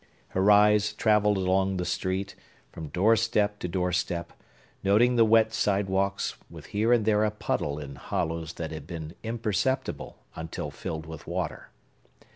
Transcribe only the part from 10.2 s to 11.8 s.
until filled with water.